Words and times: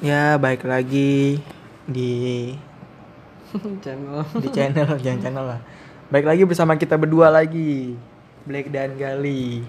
Ya, 0.00 0.40
baik 0.40 0.64
lagi 0.64 1.44
di 1.84 2.12
channel 3.84 4.24
di 4.40 4.48
channel 4.48 4.96
jangan 4.96 5.20
channel 5.20 5.44
lah. 5.44 5.60
Baik 6.08 6.24
lagi 6.24 6.42
bersama 6.48 6.80
kita 6.80 6.96
berdua 6.96 7.28
lagi, 7.28 8.00
Black 8.48 8.72
dan 8.72 8.96
Gali. 8.96 9.60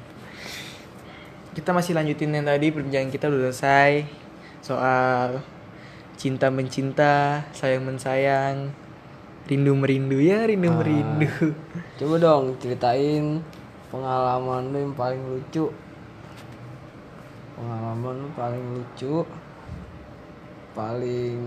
Kita 1.51 1.75
masih 1.75 1.99
lanjutin 1.99 2.31
yang 2.31 2.47
tadi 2.47 2.71
perbincangan 2.71 3.11
kita 3.11 3.27
udah 3.27 3.51
selesai 3.51 4.07
soal 4.63 5.43
cinta 6.15 6.47
mencinta, 6.47 7.43
sayang 7.51 7.83
mensayang, 7.83 8.71
rindu 9.51 9.75
merindu 9.75 10.15
ya 10.15 10.47
rindu 10.47 10.71
Ah. 10.71 10.79
merindu. 10.79 11.51
coba 11.99 12.15
dong 12.23 12.55
ceritain 12.55 13.43
pengalaman 13.91 14.71
lu 14.71 14.77
yang 14.79 14.95
paling 14.95 15.19
lucu 15.27 15.67
pengalaman 17.59 18.13
lu 18.15 18.27
paling 18.31 18.63
lucu 18.79 19.27
paling 20.71 21.39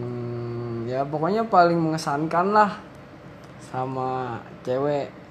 ya 0.85 1.01
pokoknya 1.05 1.49
paling 1.49 1.81
mengesankan 1.81 2.53
lah 2.53 2.77
sama 3.65 4.41
cewek 4.63 5.25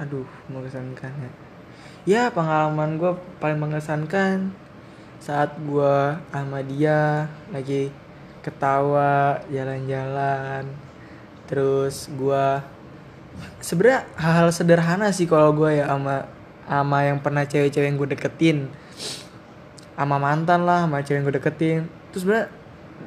Aduh, 0.00 0.24
mengesankan 0.48 1.12
ya. 1.12 1.30
Ya, 2.02 2.22
pengalaman 2.32 2.96
gue 2.96 3.12
paling 3.38 3.60
mengesankan 3.60 4.50
saat 5.20 5.54
gue 5.62 6.18
sama 6.32 6.58
dia 6.64 7.30
lagi 7.52 7.92
ketawa 8.42 9.38
jalan-jalan. 9.52 10.66
Terus 11.46 12.08
gue 12.10 12.46
sebenarnya 13.62 14.08
hal-hal 14.16 14.50
sederhana 14.50 15.12
sih 15.12 15.28
kalau 15.28 15.52
gue 15.54 15.78
ya 15.78 15.92
sama 15.92 16.26
sama 16.66 16.98
yang 17.04 17.22
pernah 17.22 17.44
cewek-cewek 17.44 17.86
yang 17.86 17.98
gue 18.00 18.10
deketin 18.16 18.58
sama 19.92 20.16
mantan 20.16 20.64
lah 20.64 20.88
sama 20.88 21.04
cewek 21.04 21.20
yang 21.20 21.26
gue 21.28 21.36
deketin 21.36 21.80
terus 22.12 22.22
sebenarnya 22.24 22.48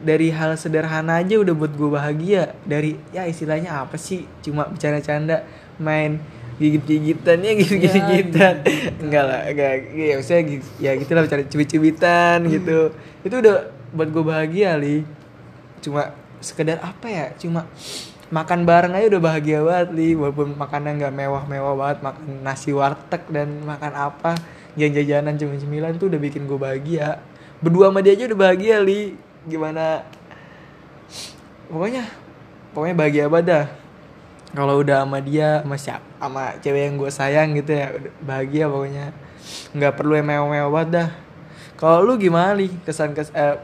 dari 0.03 0.33
hal 0.33 0.57
sederhana 0.59 1.21
aja 1.21 1.39
udah 1.39 1.53
buat 1.55 1.71
gue 1.75 1.89
bahagia. 1.89 2.57
Dari 2.67 2.97
ya 3.15 3.23
istilahnya 3.29 3.85
apa 3.85 3.95
sih? 3.95 4.27
Cuma 4.41 4.67
bercanda-canda 4.67 5.47
main 5.79 6.19
gigit-gigitan 6.55 7.43
ya 7.43 7.51
gigit-gigitan. 7.59 8.63
Enggak 9.03 9.23
lah 9.27 9.41
enggak. 9.47 9.73
Ya 9.91 10.13
maksudnya 10.15 10.43
ya 10.79 10.91
gitu 10.95 11.11
lah 11.11 11.21
bercanda 11.27 11.45
cubit-cubitan 11.51 12.37
gitu. 12.47 12.95
Itu 13.23 13.35
udah 13.43 13.71
buat 13.91 14.09
gue 14.11 14.23
bahagia 14.23 14.75
li. 14.79 15.03
Cuma 15.83 16.15
sekedar 16.39 16.79
apa 16.83 17.07
ya? 17.07 17.25
Cuma 17.35 17.67
makan 18.33 18.65
bareng 18.65 18.97
aja 18.97 19.05
udah 19.11 19.21
bahagia 19.21 19.59
banget 19.63 19.89
li. 19.95 20.09
Walaupun 20.15 20.55
makannya 20.55 20.91
nggak 20.99 21.13
mewah-mewah 21.13 21.73
banget 21.75 21.97
makan 22.03 22.23
nasi 22.43 22.71
warteg 22.71 23.23
dan 23.31 23.63
makan 23.63 23.91
apa 23.91 24.39
jajan-jajanan 24.75 25.39
cemilan 25.39 25.95
tuh 25.95 26.11
udah 26.11 26.19
bikin 26.19 26.47
gue 26.47 26.59
bahagia. 26.59 27.19
Berdua 27.63 27.87
sama 27.87 28.03
dia 28.03 28.15
aja 28.15 28.27
udah 28.27 28.39
bahagia 28.39 28.83
li 28.83 29.15
gimana 29.45 30.01
pokoknya 31.69 32.03
pokoknya 32.73 32.95
bahagia 32.95 33.25
banget 33.29 33.47
dah. 33.47 33.65
Kalau 34.55 34.79
udah 34.79 35.03
sama 35.03 35.19
dia 35.19 35.59
sama 35.61 35.75
siap 35.75 36.01
sama 36.15 36.43
cewek 36.63 36.81
yang 36.87 36.95
gue 36.95 37.11
sayang 37.11 37.47
gitu 37.59 37.71
ya 37.75 37.87
bahagia 38.23 38.65
pokoknya. 38.71 39.05
Nggak 39.75 39.93
perlu 39.99 40.13
yang 40.15 40.27
mewah-mewah 40.27 40.71
banget 40.71 40.89
dah. 40.95 41.09
Kalau 41.75 42.07
lu 42.07 42.15
gimana 42.15 42.55
li? 42.55 42.71
Kesan 42.87 43.11
kes 43.11 43.35
eh, 43.35 43.59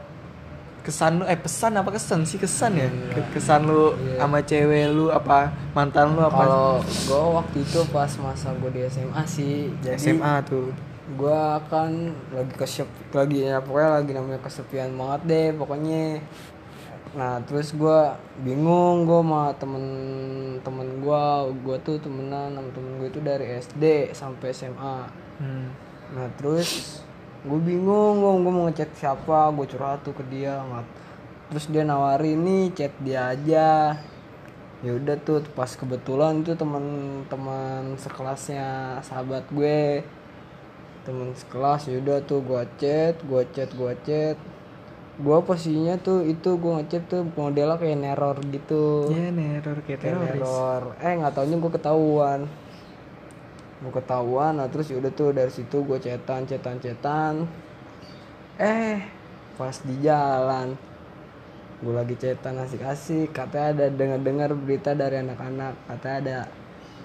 kesan 0.84 1.22
lu 1.22 1.24
eh 1.24 1.38
pesan 1.40 1.80
apa? 1.80 1.88
Kesan 1.96 2.28
sih 2.28 2.36
kesan 2.36 2.76
ya? 2.76 2.92
Ke- 3.08 3.40
kesan 3.40 3.64
lu 3.64 3.96
sama 4.20 4.44
cewek 4.44 4.92
lu 4.92 5.08
apa? 5.08 5.48
Mantan 5.72 6.12
lu 6.12 6.20
apa? 6.20 6.44
Kalau 6.44 6.68
gue 6.84 7.22
waktu 7.40 7.56
itu 7.64 7.80
pas 7.88 8.12
masa 8.20 8.52
gue 8.52 8.70
di 8.70 8.84
SMA 8.84 9.22
sih 9.24 9.72
jadi 9.80 9.96
SMA 9.96 10.44
tuh 10.44 10.91
gue 11.14 11.42
kan 11.68 11.92
lagi 12.32 12.54
kesep 12.56 12.88
lagi 13.12 13.48
ya 13.48 13.60
pokoknya 13.60 13.90
lagi 14.00 14.10
namanya 14.16 14.40
kesepian 14.42 14.92
banget 14.96 15.20
deh 15.28 15.48
pokoknya. 15.56 16.20
Nah 17.12 17.44
terus 17.44 17.76
gue 17.76 18.00
bingung 18.40 19.04
gue 19.04 19.20
sama 19.20 19.52
temen-temen 19.60 20.88
gue 21.04 21.24
gue 21.60 21.76
tuh 21.84 21.96
temenan 22.00 22.56
sama 22.56 22.68
temen 22.72 22.92
gue 23.00 23.08
itu 23.12 23.20
dari 23.20 23.46
SD 23.60 24.16
sampai 24.16 24.48
SMA 24.56 24.98
hmm. 25.40 25.66
nah 26.16 26.26
terus 26.40 27.04
gue 27.44 27.60
bingung 27.60 28.24
gue 28.24 28.32
gue 28.40 28.52
mau 28.52 28.64
ngechat 28.64 28.90
siapa 28.96 29.52
gue 29.52 29.66
curhat 29.68 30.00
tuh 30.00 30.16
ke 30.16 30.24
dia 30.32 30.56
nggak 30.64 30.86
terus 31.52 31.68
dia 31.68 31.84
nawarin 31.84 32.40
nih 32.40 32.64
chat 32.72 32.92
dia 33.04 33.28
aja. 33.36 33.92
Ya 34.82 34.98
udah 34.98 35.14
tuh 35.20 35.44
pas 35.52 35.68
kebetulan 35.68 36.40
itu 36.42 36.56
teman-teman 36.56 37.94
sekelasnya 38.00 38.98
sahabat 39.04 39.44
gue 39.52 40.00
temen 41.02 41.34
sekelas 41.34 41.90
ya 41.90 41.98
udah 41.98 42.18
tuh 42.22 42.40
gue 42.46 42.62
chat 42.78 43.18
gue 43.26 43.42
chat 43.50 43.70
gue 43.74 43.92
chat. 44.06 44.38
Gue 45.12 45.38
posisinya 45.44 46.00
tuh 46.00 46.24
itu 46.24 46.56
gue 46.56 46.72
ngechat 46.82 47.04
tuh 47.04 47.22
modelnya 47.36 47.76
kayak 47.76 48.00
neror 48.00 48.38
gitu. 48.48 49.12
Ya 49.12 49.28
neror 49.28 49.78
kayak 49.84 50.00
kayak 50.00 50.18
neror. 50.18 50.96
Eh 50.98 51.12
nggak 51.20 51.36
taunya 51.36 51.56
gue 51.60 51.72
ketahuan. 51.74 52.40
Gue 53.84 53.92
ketahuan 53.92 54.52
nah 54.56 54.70
terus 54.72 54.88
udah 54.88 55.12
tuh 55.12 55.36
dari 55.36 55.52
situ 55.52 55.84
gue 55.84 55.98
cetan 56.00 56.46
cetan 56.46 56.78
cetan 56.78 57.50
eh 58.56 59.02
pas 59.58 59.74
di 59.82 59.96
jalan 60.00 60.78
gue 61.82 61.92
lagi 61.92 62.14
cetan 62.14 62.62
asik-asik. 62.62 63.34
Katanya 63.34 63.68
ada 63.74 63.86
dengar-dengar 63.90 64.54
berita 64.54 64.94
dari 64.94 65.18
anak-anak. 65.18 65.74
Katanya 65.90 66.18
ada 66.22 66.38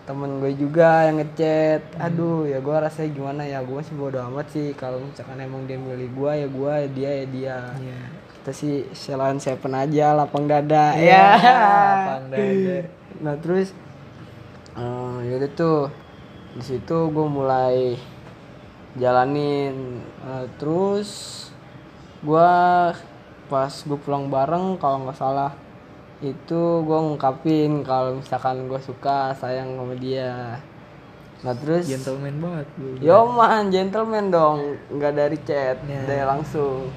temen 0.07 0.39
gue 0.39 0.55
juga 0.55 1.11
yang 1.11 1.19
ngechat. 1.19 1.99
Aduh 1.99 2.47
ya 2.47 2.63
gue 2.63 2.75
rasanya 2.79 3.09
gimana 3.11 3.43
ya? 3.43 3.59
Gue 3.59 3.83
masih 3.83 3.99
bodo 3.99 4.23
amat 4.31 4.47
sih 4.55 4.71
kalau 4.79 5.03
misalkan 5.03 5.43
emang 5.43 5.67
dia 5.67 5.75
milih 5.75 6.07
gue 6.15 6.31
ya 6.31 6.47
gue 6.47 6.75
dia 6.95 7.11
ya 7.11 7.25
dia. 7.27 7.57
Iya. 7.75 7.99
kita 8.39 8.51
sih 8.55 8.87
selain 8.95 9.35
seven 9.43 9.75
aja 9.75 10.15
lapang 10.15 10.47
dada. 10.47 10.95
Iya, 10.95 11.11
ya. 11.11 11.27
Lapang 11.35 12.25
dada. 12.31 12.77
nah 13.27 13.35
terus 13.35 13.75
eh, 14.79 15.17
yaudah 15.27 15.51
tuh. 15.51 15.91
Di 16.55 16.63
situ 16.63 16.97
gue 17.11 17.27
mulai 17.27 17.99
jalanin. 18.95 19.99
Eh, 20.23 20.45
terus 20.55 21.11
gue 22.23 22.51
pas 23.51 23.73
gue 23.75 23.99
pulang 23.99 24.31
bareng 24.31 24.79
kalau 24.79 25.03
nggak 25.03 25.19
salah 25.19 25.66
itu 26.17 26.61
gue 26.81 26.97
ngungkapin 26.97 27.85
kalau 27.85 28.17
misalkan 28.17 28.65
gue 28.65 28.81
suka 28.81 29.37
sayang 29.37 29.77
sama 29.77 29.93
dia. 29.93 30.57
Nah 31.45 31.53
terus? 31.53 31.85
Gentleman 31.85 32.41
banget 32.41 32.67
lu. 32.81 32.89
Yo 32.97 33.29
man, 33.29 33.69
gentleman 33.69 34.33
dong, 34.33 34.59
nggak 34.89 35.13
dari 35.13 35.37
chat, 35.45 35.77
Ya. 35.85 36.01
dari 36.03 36.25
langsung. 36.25 36.89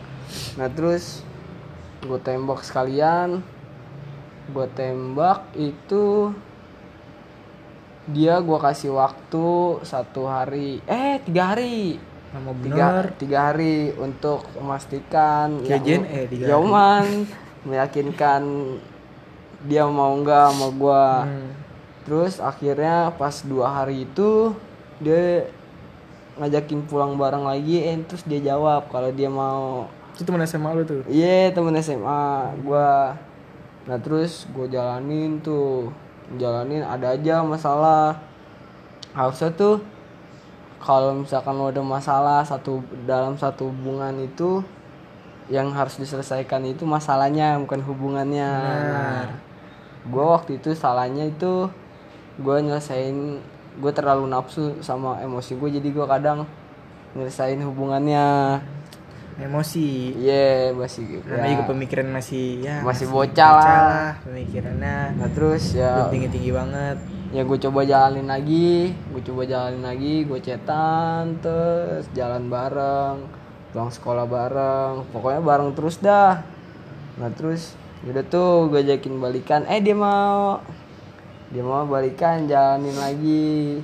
Nah 0.57 0.73
terus? 0.73 1.21
Gue 2.01 2.17
tembak 2.17 2.65
sekalian, 2.65 3.45
gue 4.49 4.67
tembak 4.73 5.53
itu 5.53 6.33
dia 8.09 8.41
gue 8.41 8.59
kasih 8.59 8.97
waktu 8.97 9.49
satu 9.85 10.25
hari, 10.25 10.81
eh 10.89 11.21
tiga 11.21 11.53
hari, 11.53 12.01
tiga, 12.65 12.87
bener. 13.05 13.05
tiga 13.21 13.39
hari 13.53 13.93
untuk 13.95 14.49
memastikan 14.57 15.61
Kayak 15.63 15.83
Jen, 15.85 16.03
eh, 16.09 16.25
tiga 16.27 16.57
hari. 16.57 16.65
man, 16.65 17.07
meyakinkan 17.63 18.43
dia 19.66 19.84
mau 19.84 20.16
nggak 20.16 20.44
sama 20.53 20.69
gue. 20.72 21.04
Hmm. 21.28 21.50
Terus 22.09 22.41
akhirnya 22.41 23.12
pas 23.15 23.44
dua 23.44 23.66
hari 23.69 24.09
itu 24.09 24.56
dia 25.00 25.48
ngajakin 26.41 26.88
pulang 26.88 27.21
bareng 27.21 27.44
lagi, 27.44 27.84
eh, 27.84 28.00
terus 28.09 28.25
dia 28.25 28.41
jawab 28.41 28.88
kalau 28.88 29.12
dia 29.12 29.28
mau. 29.28 29.88
itu 30.10 30.28
temen 30.28 30.44
SMA 30.44 30.76
lu 30.76 30.84
tuh 30.84 31.00
Iya 31.09 31.48
temen 31.48 31.72
SMA 31.81 32.53
gua. 32.60 33.16
Nah 33.88 33.97
terus 33.97 34.44
gue 34.53 34.69
jalanin 34.69 35.41
tuh, 35.41 35.88
jalanin 36.37 36.84
ada 36.84 37.16
aja 37.16 37.41
masalah. 37.41 38.21
Harusnya 39.16 39.48
tuh 39.56 39.81
kalau 40.81 41.25
misalkan 41.25 41.56
lo 41.56 41.69
ada 41.69 41.84
masalah 41.84 42.41
satu 42.44 42.81
dalam 43.04 43.37
satu 43.37 43.69
hubungan 43.69 44.16
itu 44.25 44.65
yang 45.53 45.69
harus 45.75 45.98
diselesaikan 45.98 46.63
itu 46.65 46.86
masalahnya 46.86 47.59
bukan 47.60 47.80
hubungannya. 47.84 48.51
Nah, 48.54 49.24
gue 50.09 50.25
waktu 50.25 50.57
itu 50.57 50.73
salahnya 50.73 51.29
itu 51.29 51.69
gue 52.41 52.57
nyelesain 52.65 53.43
gue 53.81 53.93
terlalu 53.93 54.25
nafsu 54.29 54.81
sama 54.81 55.21
emosi 55.21 55.57
gue 55.61 55.69
jadi 55.81 55.89
gue 55.93 56.07
kadang 56.09 56.49
nyelesain 57.15 57.59
hubungannya. 57.67 58.61
Emosi. 59.41 60.13
Iya 60.21 60.77
masih 60.77 61.25
namanya 61.25 61.49
ya, 61.49 61.53
juga 61.57 61.65
pemikiran 61.73 62.07
masih 62.13 62.61
ya 62.61 62.85
masih 62.85 63.09
bocah 63.09 63.51
lah. 63.57 64.13
pemikirannya. 64.21 65.17
Nah 65.17 65.29
terus 65.33 65.73
ya. 65.73 66.13
Tinggi 66.13 66.29
tinggi 66.29 66.53
banget. 66.53 67.01
Ya 67.33 67.47
gue 67.47 67.59
coba 67.63 67.87
jalanin 67.89 68.29
lagi 68.29 68.93
gue 68.93 69.23
coba 69.33 69.49
jalanin 69.49 69.81
lagi 69.87 70.29
gue 70.29 70.39
cetan 70.45 71.41
terus 71.41 72.11
jalan 72.13 72.51
bareng 72.51 73.17
pulang 73.71 73.89
sekolah 73.95 74.27
bareng 74.27 75.09
pokoknya 75.09 75.41
bareng 75.41 75.71
terus 75.73 75.97
dah. 76.05 76.45
Nah 77.17 77.31
terus 77.33 77.79
udah 78.01 78.25
tuh 78.33 78.73
gue 78.73 78.81
ajakin 78.81 79.21
balikan. 79.21 79.63
Eh 79.69 79.81
dia 79.85 79.93
mau 79.93 80.61
dia 81.53 81.61
mau 81.61 81.85
balikan 81.85 82.49
jalanin 82.49 82.97
lagi. 82.97 83.81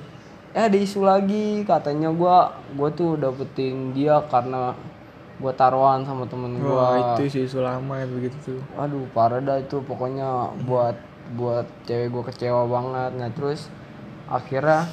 Eh 0.57 0.63
ada 0.65 0.77
isu 0.77 1.05
lagi 1.05 1.67
katanya 1.69 2.09
gue 2.09 2.37
gue 2.81 2.89
tuh 2.97 3.21
dapetin 3.21 3.93
dia 3.93 4.25
karena 4.33 4.73
gue 5.37 5.53
taruhan 5.53 6.01
sama 6.09 6.25
temen 6.25 6.57
gue 6.57 6.73
Wah 6.73 7.13
itu 7.21 7.29
sih 7.29 7.45
isu 7.45 7.61
lama 7.61 8.01
ya 8.01 8.09
begitu 8.09 8.37
tuh. 8.41 8.61
aduh 8.81 9.05
parah 9.13 9.45
dah 9.45 9.61
itu. 9.61 9.85
Pokoknya 9.85 10.57
buat 10.65 10.97
buat 11.37 11.69
cewek 11.85 12.09
gue 12.09 12.23
kecewa 12.33 12.65
banget. 12.65 13.11
Nah 13.21 13.29
terus 13.37 13.69
akhirnya 14.33 14.89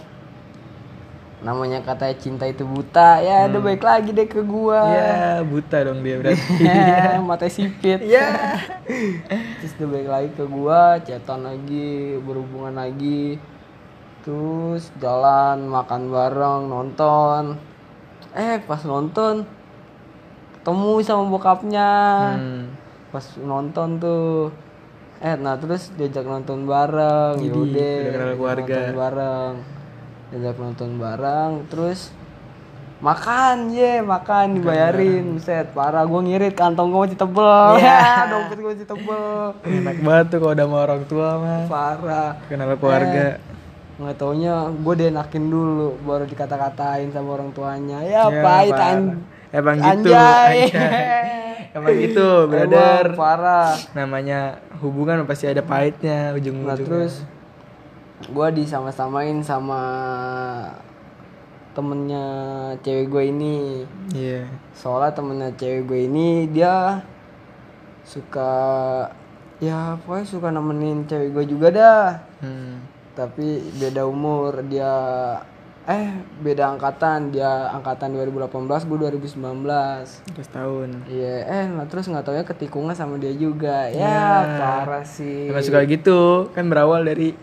namanya 1.44 1.84
katanya 1.84 2.16
cinta 2.16 2.48
itu 2.48 2.64
buta. 2.64 3.20
Ya 3.20 3.52
udah 3.52 3.62
baik 3.62 3.84
lagi 3.84 4.16
deh 4.16 4.26
ke 4.26 4.40
gue 4.40 4.80
Ya 4.96 5.44
buta 5.44 5.78
dong 5.84 6.00
dia 6.00 6.16
berarti. 6.18 6.64
mata 7.28 7.46
sipit. 7.52 8.00
Ya. 8.08 8.58
terus 9.60 9.76
udah 9.78 9.88
balik 9.92 10.10
lagi 10.10 10.30
ke 10.40 10.46
gua 10.48 10.82
chatan 11.04 11.44
lagi 11.44 12.18
berhubungan 12.24 12.80
lagi. 12.80 13.38
Terus 14.24 14.88
jalan 15.04 15.68
makan 15.68 16.02
bareng 16.08 16.62
nonton. 16.72 17.60
Eh 18.34 18.64
pas 18.64 18.80
nonton 18.88 19.44
ketemu 20.58 20.92
sama 21.04 21.24
bokapnya. 21.28 21.92
Hmm. 22.40 22.64
pas 23.12 23.22
nonton 23.38 24.00
tuh. 24.00 24.50
Eh 25.20 25.36
nah 25.36 25.60
terus 25.60 25.92
diajak 26.00 26.24
nonton 26.24 26.64
bareng. 26.64 27.36
Jadi, 27.36 27.52
yaudah 27.52 28.36
keluarga. 28.40 28.64
nonton 28.64 28.96
bareng 28.96 29.83
diajak 30.34 30.58
nonton 30.58 30.98
bareng 30.98 31.70
terus 31.70 32.10
makan 33.00 33.70
ye 33.70 34.00
makan 34.02 34.58
dibayarin 34.58 35.38
set 35.38 35.70
parah 35.72 36.02
gue 36.02 36.20
ngirit 36.24 36.54
kantong 36.54 36.90
gue 36.90 37.02
masih 37.04 37.20
tebel 37.20 37.76
Iya. 37.76 38.00
ya 38.00 38.02
dompet 38.32 38.58
gue 38.58 38.72
masih 38.72 38.88
tebel 38.88 39.26
Enak 39.62 39.96
banget 40.00 40.26
tuh 40.26 40.38
kalau 40.40 40.54
udah 40.54 40.66
sama 40.66 40.78
orang 40.82 41.02
tua 41.06 41.30
mah. 41.36 41.62
parah 41.68 42.30
Kenal 42.48 42.74
keluarga. 42.74 43.28
nggak 43.94 44.16
taunya 44.16 44.54
gue 44.74 44.94
dienakin 44.98 45.46
dulu 45.46 46.00
baru 46.02 46.26
dikata-katain 46.26 47.12
sama 47.12 47.30
orang 47.36 47.52
tuanya 47.52 48.02
ya, 48.02 48.26
Ya, 48.26 48.42
pahit 48.42 48.74
an- 48.74 49.22
Emang 49.52 49.78
gitu. 49.78 50.10
anjay 50.10 50.58
anjay. 50.66 51.70
Emang 51.76 51.94
gitu, 51.96 52.28
brother. 52.48 53.06
Emang 53.08 53.18
parah 53.20 53.74
Namanya 53.94 54.40
hubungan 54.80 55.22
pasti 55.24 55.46
ada 55.46 55.62
pahitnya 55.62 56.30
nah 56.30 56.36
ujung-ujungnya. 56.36 56.82
terus 56.82 57.22
gue 58.26 58.48
disama-samain 58.54 59.40
sama 59.40 59.82
temennya 61.74 62.26
cewek 62.80 63.10
gue 63.10 63.24
ini 63.26 63.56
Iya. 64.12 64.46
soalnya 64.72 65.12
temennya 65.12 65.50
cewek 65.54 65.84
gue 65.84 66.00
ini 66.06 66.28
dia 66.48 67.02
suka 68.04 68.52
ya 69.58 69.98
pokoknya 69.98 70.26
suka 70.28 70.48
nemenin 70.50 71.04
cewek 71.04 71.34
gue 71.34 71.46
juga 71.48 71.68
dah 71.70 72.08
Hmm. 72.40 72.84
tapi 73.14 73.58
beda 73.74 74.04
umur 74.04 74.62
dia 74.64 74.92
eh 75.84 76.12
beda 76.38 76.72
angkatan 76.72 77.28
dia 77.30 77.72
angkatan 77.72 78.14
2018 78.14 78.54
gue 78.84 78.98
2019 79.02 80.24
Terus 80.30 80.50
tahun. 80.50 80.90
iya 81.08 81.36
eh 81.44 81.66
nah 81.68 81.84
terus 81.84 82.06
nggak 82.06 82.22
taunya 82.22 82.44
ketikungnya 82.44 82.94
sama 82.94 83.18
dia 83.18 83.32
juga 83.32 83.88
ya 83.88 83.98
Ya. 83.98 84.60
parah 84.60 85.04
sih 85.04 85.48
Emang 85.48 85.60
suka 85.60 85.84
gitu, 85.84 86.52
kan 86.52 86.68
berawal 86.68 87.02
dari 87.02 87.34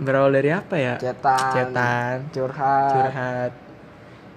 berawal 0.00 0.30
dari 0.30 0.50
apa 0.50 0.74
ya? 0.74 0.94
cetan 0.96 1.52
Cetan, 1.52 2.16
curhat 2.30 2.90
curhat. 2.90 3.52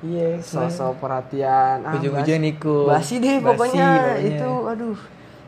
Iya, 0.04 0.36
sosok 0.38 1.00
perhatian 1.00 1.80
ah, 1.82 1.96
ujung-ujungnya 1.96 2.36
basi- 2.38 2.48
nikung. 2.52 2.86
basi 2.86 3.14
deh 3.18 3.40
Basi 3.40 3.48
pokoknya, 3.48 3.88
pokoknya. 3.90 4.28
itu 4.30 4.52
aduh 4.68 5.00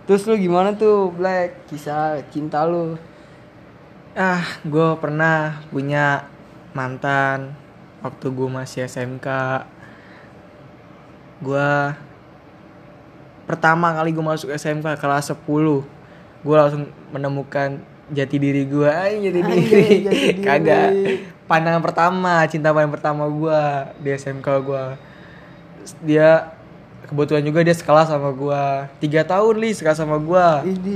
terus 0.05 0.21
lu 0.23 0.35
gimana 0.37 0.71
tuh 0.71 1.11
Black 1.11 1.67
kisah 1.67 2.23
cinta 2.29 2.63
lu 2.63 2.95
Ah, 4.13 4.39
gue 4.63 4.95
pernah 4.95 5.59
punya 5.67 6.23
mantan 6.71 7.51
waktu 7.99 8.23
gue 8.25 8.47
masih 8.49 8.87
SMK. 8.87 9.27
Gue 11.41 11.69
pertama 13.43 13.91
kali 13.91 14.09
gue 14.09 14.23
masuk 14.23 14.49
SMK 14.49 14.95
kelas 14.95 15.29
10 15.29 15.43
gue 16.41 16.55
langsung 16.55 16.83
menemukan 17.11 17.75
jati 18.07 18.35
diri 18.35 18.63
gue 18.63 18.85
ay 18.85 19.17
jati 19.19 19.39
diri. 19.39 19.63
jati 20.01 20.17
diri. 20.21 20.41
kagak. 20.45 20.89
Pandangan 21.45 21.81
pertama 21.81 22.41
cinta 22.45 22.69
paling 22.69 22.89
pertama 22.89 23.25
gue 23.25 23.61
di 23.99 24.09
SMK 24.11 24.47
gue 24.61 24.83
dia 26.01 26.49
kebetulan 27.05 27.45
juga 27.45 27.61
dia 27.61 27.75
sekolah 27.75 28.03
sama 28.03 28.33
gue 28.33 28.63
tiga 28.99 29.21
tahun 29.21 29.61
li 29.61 29.69
sekolah 29.69 29.93
sama 29.93 30.17
gue 30.17 30.45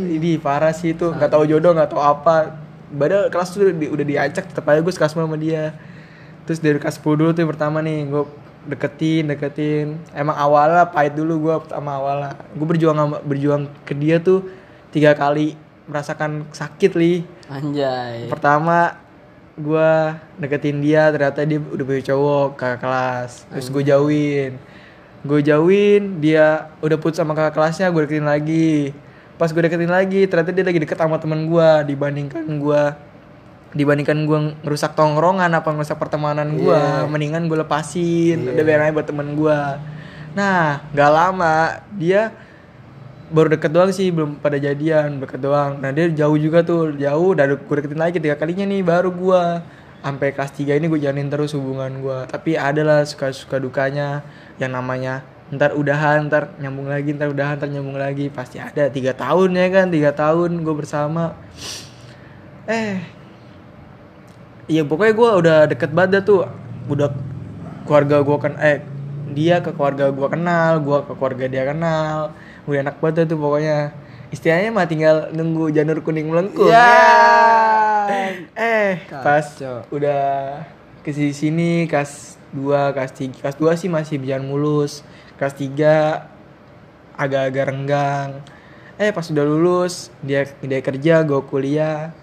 ini 0.09 0.37
parah 0.37 0.73
sih 0.73 0.93
itu. 0.93 1.05
Nggak 1.07 1.29
tahu 1.29 1.43
jodoh 1.45 1.71
nggak 1.71 1.89
tahu 1.89 2.01
apa. 2.01 2.57
Padahal 2.89 3.29
kelas 3.29 3.53
tuh 3.53 3.69
udah, 3.69 3.75
di- 3.75 3.91
udah 3.91 4.05
diacak 4.05 4.49
tetap 4.49 4.65
aja 4.65 4.81
gue 4.81 4.89
suka 4.89 5.05
sama 5.05 5.37
dia. 5.37 5.77
Terus 6.49 6.57
dari 6.57 6.81
kelas 6.81 6.97
10 6.97 7.13
dulu 7.13 7.29
tuh 7.29 7.41
yang 7.45 7.51
pertama 7.53 7.77
nih 7.79 8.09
gue 8.09 8.23
deketin 8.65 9.29
deketin. 9.29 9.87
Emang 10.11 10.33
awalnya 10.33 10.89
pahit 10.89 11.13
dulu 11.13 11.45
gue 11.45 11.55
pertama 11.61 11.93
awalnya. 11.93 12.33
Gue 12.57 12.65
berjuang 12.65 12.97
sama- 12.97 13.21
berjuang 13.21 13.69
ke 13.85 13.93
dia 13.93 14.17
tuh 14.17 14.49
tiga 14.89 15.13
kali 15.13 15.53
merasakan 15.89 16.45
sakit 16.53 16.93
li. 16.95 17.25
Anjay. 17.49 18.29
Pertama 18.29 18.95
gue 19.59 19.91
deketin 20.39 20.79
dia 20.79 21.11
ternyata 21.11 21.43
dia 21.43 21.59
udah 21.59 21.83
punya 21.83 22.03
cowok 22.13 22.47
kakak 22.55 22.79
kelas. 22.85 23.31
Terus 23.49 23.67
gue 23.73 23.83
jauhin. 23.89 24.51
Gue 25.25 25.41
jauhin 25.43 26.23
dia 26.23 26.71
udah 26.79 26.97
putus 27.01 27.19
sama 27.19 27.33
kakak 27.35 27.57
kelasnya 27.57 27.89
gue 27.89 28.01
deketin 28.05 28.29
lagi. 28.29 28.93
Pas 29.35 29.49
gue 29.49 29.61
deketin 29.65 29.91
lagi 29.91 30.29
ternyata 30.29 30.53
dia 30.53 30.63
lagi 30.63 30.79
deket 30.79 30.95
sama 30.95 31.17
temen 31.17 31.49
gue 31.49 31.69
dibandingkan 31.89 32.45
gue 32.45 32.83
dibandingkan 33.69 34.25
gue 34.25 34.39
ngerusak 34.65 34.97
tongkrongan 34.97 35.53
apa 35.53 35.69
ngerusak 35.73 35.97
pertemanan 35.97 36.55
gue 36.55 36.81
mendingan 37.09 37.49
gue 37.49 37.57
lepasin. 37.59 38.55
Udah 38.55 38.63
biar 38.63 38.87
aja 38.87 38.93
buat 38.95 39.09
temen 39.09 39.33
gue 39.35 39.59
nah 40.29 40.85
nggak 40.93 41.11
lama 41.11 41.81
dia 41.97 42.29
baru 43.29 43.53
deket 43.53 43.71
doang 43.71 43.91
sih 43.93 44.09
belum 44.09 44.41
pada 44.41 44.57
jadian 44.57 45.21
deket 45.21 45.39
doang. 45.41 45.77
Nah 45.77 45.93
dia 45.93 46.09
jauh 46.09 46.37
juga 46.37 46.65
tuh 46.65 46.97
jauh. 46.97 47.37
Udah 47.37 47.45
gue 47.55 47.75
deketin 47.81 48.01
lagi 48.01 48.17
tiga 48.17 48.35
kalinya 48.35 48.65
nih 48.65 48.81
baru 48.81 49.09
gua. 49.13 49.61
Sampai 49.99 50.31
kelas 50.31 50.55
3 50.55 50.79
ini 50.79 50.87
gue 50.87 50.99
jalanin 51.03 51.27
terus 51.27 51.53
hubungan 51.53 51.91
gua. 52.01 52.25
Tapi 52.25 52.55
ada 52.55 52.81
lah 52.81 52.99
suka 53.05 53.29
suka 53.35 53.61
dukanya 53.61 54.25
yang 54.57 54.73
namanya 54.73 55.21
ntar 55.49 55.73
udahan 55.73 56.29
ntar 56.29 56.53
nyambung 56.61 56.85
lagi 56.85 57.09
ntar 57.17 57.33
udahan 57.33 57.57
ntar 57.57 57.69
nyambung 57.69 57.97
lagi. 57.97 58.27
Pasti 58.33 58.57
ada. 58.57 58.89
Tiga 58.89 59.13
tahun 59.13 59.53
ya 59.55 59.67
kan 59.69 59.85
tiga 59.93 60.11
tahun 60.15 60.65
gue 60.65 60.75
bersama. 60.75 61.37
Eh 62.65 63.01
Iya 64.69 64.85
pokoknya 64.85 65.13
gue 65.17 65.29
udah 65.41 65.57
deket 65.65 65.91
banget 65.93 66.21
tuh. 66.25 66.45
Udah 66.85 67.09
keluarga 67.89 68.21
gue 68.21 68.37
kan 68.37 68.53
eh 68.61 68.77
dia 69.33 69.61
ke 69.61 69.73
keluarga 69.73 70.09
gue 70.13 70.27
kenal 70.29 70.81
gue 70.81 70.99
ke 71.05 71.13
keluarga 71.17 71.45
dia 71.49 71.63
kenal 71.65 72.33
udah 72.69 72.81
enak 72.85 72.97
banget 73.01 73.25
tuh 73.25 73.39
pokoknya. 73.41 73.91
Istilahnya 74.29 74.69
mah 74.69 74.85
tinggal 74.85 75.33
nunggu 75.33 75.73
janur 75.73 76.05
kuning 76.05 76.29
melengkung. 76.29 76.69
Ya. 76.69 76.85
eh 78.53 79.01
pas 79.09 79.45
Kacau. 79.45 79.85
udah 79.89 80.61
ke 81.01 81.09
sini 81.13 81.33
sini 81.33 81.71
kelas 81.89 82.37
2 82.53 82.93
kelas 82.93 83.11
3 83.13 83.41
kelas 83.41 83.57
2 83.57 83.81
sih 83.81 83.89
masih 83.89 84.21
berjalan 84.21 84.45
mulus. 84.45 85.01
Kelas 85.41 85.57
3 85.57 87.17
agak-agak 87.17 87.65
renggang. 87.73 88.29
Eh 88.99 89.09
pas 89.09 89.25
udah 89.25 89.45
lulus 89.45 90.13
dia 90.21 90.45
dia 90.61 90.79
kerja 90.85 91.25
gue 91.25 91.41
kuliah 91.49 92.13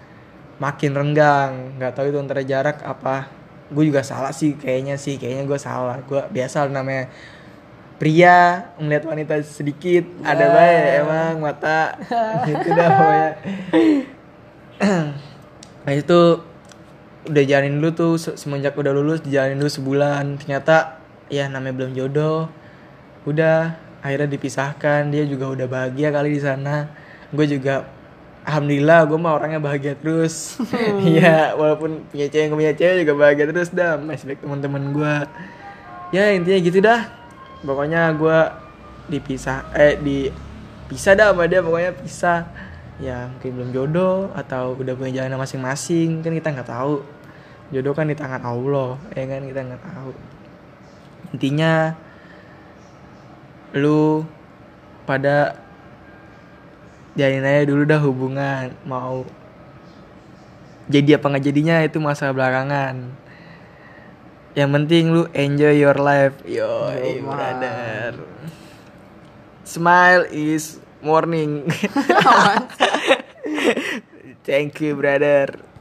makin 0.62 0.94
renggang. 0.94 1.76
Nggak 1.80 1.92
tahu 1.98 2.06
itu 2.14 2.18
antara 2.22 2.42
jarak 2.46 2.86
apa. 2.86 3.28
Gue 3.66 3.90
juga 3.90 4.06
salah 4.06 4.30
sih 4.30 4.54
kayaknya 4.54 4.94
sih 4.94 5.18
kayaknya 5.18 5.42
gue 5.42 5.58
salah. 5.58 5.98
Gue 6.06 6.22
biasa 6.30 6.70
namanya 6.70 7.10
pria 7.96 8.70
melihat 8.76 9.08
wanita 9.08 9.40
sedikit 9.40 10.04
ada 10.20 10.52
baik 10.52 10.84
emang 11.02 11.34
mata. 11.40 11.96
Gitu 12.48 12.68
dah 12.72 12.88
pokoknya. 12.92 13.30
Nah 15.86 15.94
itu 15.94 16.42
udah 17.30 17.42
jalanin 17.46 17.78
dulu 17.78 17.90
tuh 17.94 18.12
se- 18.18 18.34
semenjak 18.34 18.74
udah 18.74 18.90
lulus 18.90 19.22
dijalanin 19.22 19.56
dulu 19.56 19.70
sebulan. 19.70 20.42
Ternyata 20.42 20.98
ya 21.30 21.46
namanya 21.46 21.74
belum 21.78 21.92
jodoh. 21.94 22.50
Udah 23.22 23.78
akhirnya 24.02 24.28
dipisahkan. 24.34 25.08
Dia 25.14 25.24
juga 25.30 25.46
udah 25.54 25.66
bahagia 25.70 26.10
kali 26.10 26.34
di 26.34 26.40
sana. 26.42 26.90
Gue 27.30 27.46
juga 27.46 27.86
alhamdulillah 28.46 29.06
gue 29.06 29.18
mah 29.18 29.32
orangnya 29.38 29.62
bahagia 29.62 29.94
terus. 29.94 30.58
Iya 31.06 31.54
walaupun 31.54 32.02
punya 32.10 32.26
cewek 32.26 32.50
punya 32.50 32.74
cewek 32.74 33.06
juga 33.06 33.14
bahagia 33.14 33.44
terus 33.46 33.70
dah 33.70 33.94
masih 33.94 34.34
baik 34.34 34.40
teman-teman 34.42 34.82
gue 34.90 35.14
ya 36.14 36.30
intinya 36.30 36.58
gitu 36.62 36.78
dah 36.78 37.02
pokoknya 37.64 38.12
gue 38.18 38.38
dipisah 39.06 39.70
eh 39.72 39.96
dipisah 39.96 41.12
dah 41.14 41.30
sama 41.32 41.46
dia 41.46 41.62
pokoknya 41.62 41.92
pisah. 41.96 42.40
Ya 42.96 43.28
mungkin 43.28 43.60
belum 43.60 43.70
jodoh 43.76 44.32
atau 44.32 44.72
udah 44.72 44.96
punya 44.96 45.20
jalan 45.20 45.36
masing-masing 45.36 46.24
kan 46.24 46.32
kita 46.32 46.48
nggak 46.52 46.68
tahu. 46.68 47.04
Jodoh 47.68 47.92
kan 47.92 48.08
di 48.08 48.16
tangan 48.16 48.40
Allah 48.40 48.96
ya 49.12 49.24
kan? 49.28 49.40
Kita 49.44 49.60
nggak 49.62 49.82
tahu. 49.84 50.10
Intinya 51.36 51.92
lu 53.76 54.24
pada 55.04 55.60
jalin 57.16 57.44
aja 57.44 57.64
dulu 57.64 57.82
dah 57.88 58.00
hubungan 58.00 58.72
mau 58.84 59.24
jadi 60.86 61.16
apa 61.18 61.26
nggak 61.32 61.44
jadinya 61.44 61.76
itu 61.82 61.98
masalah 61.98 62.36
belakangan 62.36 63.10
yang 64.56 64.72
penting 64.72 65.12
lu 65.12 65.28
enjoy 65.36 65.76
your 65.76 66.00
life. 66.00 66.32
Yo 66.48 66.88
brother. 67.20 68.16
Smile 69.68 70.24
is 70.32 70.80
morning. 71.04 71.68
Thank 74.48 74.80
you 74.80 74.96
brother. 74.96 75.66